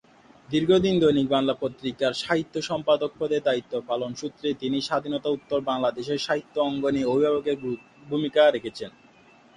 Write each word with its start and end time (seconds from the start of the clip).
দীর্ঘ 0.49 0.71
দিন 0.77 0.95
দৈনিক 0.99 1.27
বাংলা 1.29 1.53
পত্রিকার 1.53 2.13
সাহিত্য 2.13 2.55
সম্পাদক 2.61 3.11
পদের 3.19 3.41
দায়িত্ব 3.43 3.73
পালন 3.87 4.11
সূত্রে 4.13 4.49
তিনি 4.53 4.77
স্বাধীনতা-উত্তর 4.81 5.59
বাংলাদেশের 5.61 6.19
সাহিত্য 6.19 6.55
অঙ্গনে 6.61 7.01
অভিভাবকের 7.05 7.57
ভূমিকা 8.07 8.41
রেখেছেন। 8.51 8.91